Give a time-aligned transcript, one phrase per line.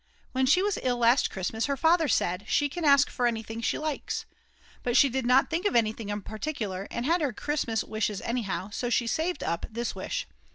[0.31, 3.77] When she was ill last Christmas her father said: She can ask for anything she
[3.77, 4.25] likes.
[4.81, 8.71] But she did not think of anything in particular, and had her Christmas wishes anyhow,
[8.71, 10.25] so she saved up this wish.